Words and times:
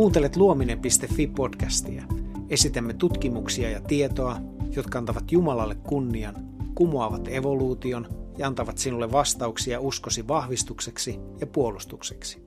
Kuuntelet 0.00 0.36
luominen.fi-podcastia. 0.36 2.02
Esitämme 2.48 2.94
tutkimuksia 2.94 3.70
ja 3.70 3.80
tietoa, 3.80 4.36
jotka 4.76 4.98
antavat 4.98 5.32
Jumalalle 5.32 5.74
kunnian, 5.74 6.34
kumoavat 6.74 7.28
evoluution 7.28 8.08
ja 8.38 8.46
antavat 8.46 8.78
sinulle 8.78 9.12
vastauksia 9.12 9.80
uskosi 9.80 10.28
vahvistukseksi 10.28 11.18
ja 11.40 11.46
puolustukseksi. 11.46 12.42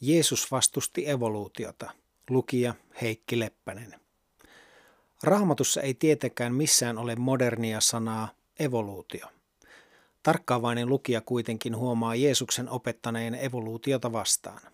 Jeesus 0.00 0.50
vastusti 0.50 1.10
evoluutiota. 1.10 1.90
Lukija 2.30 2.74
Heikki 3.02 3.38
Leppänen. 3.38 3.94
Raamatussa 5.22 5.80
ei 5.80 5.94
tietenkään 5.94 6.54
missään 6.54 6.98
ole 6.98 7.16
modernia 7.16 7.80
sanaa 7.80 8.28
evoluutio. 8.58 9.26
Tarkkaavainen 10.22 10.88
lukija 10.88 11.20
kuitenkin 11.20 11.76
huomaa 11.76 12.14
Jeesuksen 12.14 12.68
opettaneen 12.68 13.34
evoluutiota 13.34 14.12
vastaan. 14.12 14.71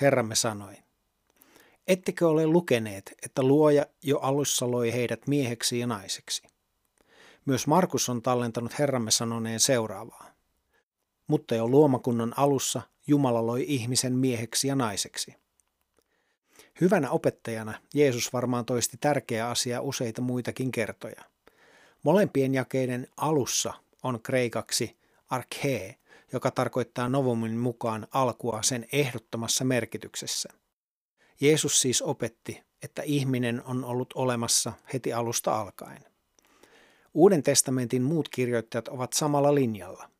Herramme 0.00 0.34
sanoi, 0.34 0.74
ettekö 1.86 2.28
ole 2.28 2.46
lukeneet, 2.46 3.14
että 3.22 3.42
luoja 3.42 3.86
jo 4.02 4.18
alussa 4.18 4.70
loi 4.70 4.92
heidät 4.92 5.26
mieheksi 5.26 5.78
ja 5.78 5.86
naiseksi? 5.86 6.42
Myös 7.44 7.66
Markus 7.66 8.08
on 8.08 8.22
tallentanut 8.22 8.78
Herramme 8.78 9.10
sanoneen 9.10 9.60
seuraavaa. 9.60 10.30
Mutta 11.26 11.54
jo 11.54 11.68
luomakunnan 11.68 12.34
alussa 12.36 12.82
Jumala 13.06 13.46
loi 13.46 13.64
ihmisen 13.68 14.12
mieheksi 14.12 14.68
ja 14.68 14.74
naiseksi. 14.74 15.34
Hyvänä 16.80 17.10
opettajana 17.10 17.74
Jeesus 17.94 18.32
varmaan 18.32 18.64
toisti 18.64 18.96
tärkeä 19.00 19.48
asia 19.48 19.80
useita 19.80 20.22
muitakin 20.22 20.72
kertoja. 20.72 21.24
Molempien 22.02 22.54
jakeiden 22.54 23.06
alussa 23.16 23.74
on 24.02 24.22
kreikaksi 24.22 24.96
arche, 25.30 25.96
joka 26.32 26.50
tarkoittaa 26.50 27.08
novomin 27.08 27.56
mukaan 27.56 28.06
alkua 28.10 28.62
sen 28.62 28.86
ehdottomassa 28.92 29.64
merkityksessä. 29.64 30.48
Jeesus 31.40 31.80
siis 31.80 32.02
opetti, 32.02 32.62
että 32.82 33.02
ihminen 33.02 33.62
on 33.64 33.84
ollut 33.84 34.12
olemassa 34.14 34.72
heti 34.92 35.12
alusta 35.12 35.60
alkaen. 35.60 36.04
Uuden 37.14 37.42
testamentin 37.42 38.02
muut 38.02 38.28
kirjoittajat 38.28 38.88
ovat 38.88 39.12
samalla 39.12 39.54
linjalla. 39.54 40.10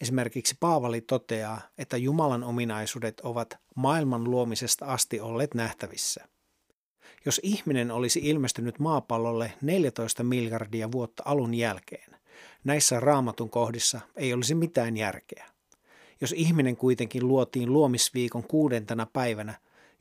Esimerkiksi 0.00 0.56
Paavali 0.60 1.00
toteaa, 1.00 1.60
että 1.78 1.96
Jumalan 1.96 2.44
ominaisuudet 2.44 3.20
ovat 3.20 3.58
maailman 3.76 4.24
luomisesta 4.24 4.86
asti 4.86 5.20
olleet 5.20 5.54
nähtävissä. 5.54 6.28
Jos 7.24 7.40
ihminen 7.42 7.90
olisi 7.90 8.20
ilmestynyt 8.22 8.78
maapallolle 8.78 9.52
14 9.62 10.24
miljardia 10.24 10.92
vuotta 10.92 11.22
alun 11.26 11.54
jälkeen, 11.54 12.16
näissä 12.64 13.00
raamatun 13.00 13.50
kohdissa 13.50 14.00
ei 14.16 14.32
olisi 14.32 14.54
mitään 14.54 14.96
järkeä. 14.96 15.46
Jos 16.20 16.32
ihminen 16.32 16.76
kuitenkin 16.76 17.28
luotiin 17.28 17.72
luomisviikon 17.72 18.44
kuudentena 18.44 19.06
päivänä 19.12 19.54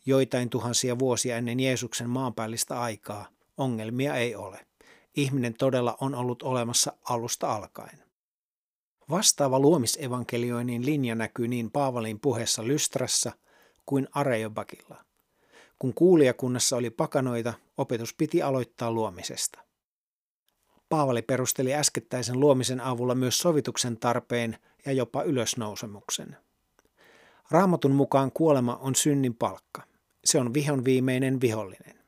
joitain 0.06 0.50
tuhansia 0.50 1.00
vuosia 1.00 1.38
ennen 1.38 1.60
Jeesuksen 1.60 2.10
maanpäällistä 2.10 2.82
aikaa, 2.82 3.28
ongelmia 3.58 4.16
ei 4.16 4.36
ole. 4.36 4.66
Ihminen 5.16 5.54
todella 5.54 5.98
on 6.02 6.16
ollut 6.16 6.44
olemassa 6.44 6.94
alusta 7.10 7.54
alkaen. 7.54 8.04
Vastaava 9.10 9.60
luomisevankelioinnin 9.60 10.86
linja 10.86 11.16
näkyy 11.16 11.48
niin 11.48 11.72
Paavalin 11.72 12.20
puheessa 12.20 12.68
Lystrassa 12.68 13.32
kuin 13.86 14.08
Areobakilla. 14.12 15.06
Kun 15.80 15.94
kuulijakunnassa 15.94 16.78
oli 16.78 16.90
pakanoita, 16.90 17.54
opetus 17.78 18.14
piti 18.14 18.42
aloittaa 18.42 18.92
luomisesta. 18.92 19.65
Paavali 20.96 21.22
perusteli 21.22 21.74
äskettäisen 21.74 22.40
luomisen 22.40 22.82
avulla 22.82 23.16
myös 23.16 23.38
sovituksen 23.38 23.98
tarpeen 23.98 24.58
ja 24.86 24.92
jopa 24.92 25.24
ylösnousemuksen. 25.24 26.38
Raamatun 27.52 27.92
mukaan 27.92 28.32
kuolema 28.32 28.76
on 28.76 28.96
synnin 28.96 29.36
palkka. 29.36 29.84
Se 30.26 30.40
on 30.40 30.54
vihon 30.54 30.86
viimeinen 30.86 31.42
vihollinen. 31.42 32.00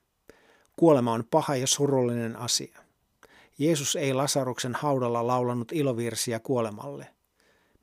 Kuolema 0.76 1.14
on 1.14 1.24
paha 1.32 1.56
ja 1.56 1.68
surullinen 1.68 2.36
asia. 2.36 2.80
Jeesus 3.58 3.96
ei 3.96 4.14
Lasaruksen 4.14 4.76
haudalla 4.76 5.28
laulanut 5.28 5.72
ilovirsiä 5.72 6.40
kuolemalle. 6.40 7.08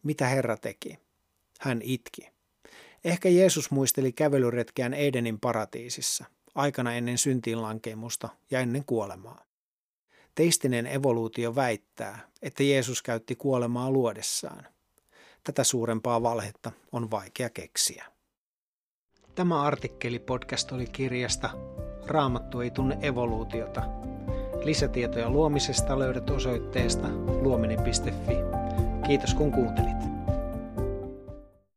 Mitä 0.02 0.26
Herra 0.26 0.56
teki? 0.56 0.98
Hän 1.60 1.80
itki. 1.82 2.28
Ehkä 3.04 3.28
Jeesus 3.28 3.70
muisteli 3.70 4.12
kävelyretkeään 4.12 4.94
Edenin 4.94 5.40
paratiisissa, 5.40 6.24
aikana 6.54 6.94
ennen 6.94 7.18
syntiinlankemusta 7.18 8.28
ja 8.50 8.60
ennen 8.60 8.84
kuolemaa. 8.84 9.44
Teistinen 10.34 10.86
evoluutio 10.86 11.54
väittää, 11.54 12.28
että 12.42 12.62
Jeesus 12.62 13.02
käytti 13.02 13.36
kuolemaa 13.36 13.90
luodessaan. 13.90 14.66
Tätä 15.44 15.64
suurempaa 15.64 16.22
valhetta 16.22 16.72
on 16.92 17.10
vaikea 17.10 17.50
keksiä. 17.50 18.04
Tämä 19.34 19.62
artikkeli 19.62 20.18
podcast 20.18 20.72
oli 20.72 20.86
kirjasta 20.86 21.50
Raamattu 22.06 22.60
ei 22.60 22.70
tunne 22.70 22.98
evoluutiota. 23.02 23.82
Lisätietoja 24.64 25.30
luomisesta 25.30 25.98
löydät 25.98 26.30
osoitteesta 26.30 27.08
luominen.fi. 27.40 28.34
Kiitos 29.06 29.34
kun 29.34 29.52
kuuntelit. 29.52 30.13